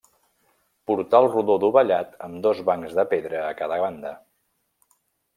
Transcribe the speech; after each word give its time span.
Portal 0.91 1.27
rodó 1.33 1.57
dovellat 1.63 2.15
amb 2.27 2.39
dos 2.45 2.61
bancs 2.69 2.95
de 3.01 3.05
pedra 3.11 3.43
a 3.49 3.53
cada 3.61 3.77
banda. 3.83 4.15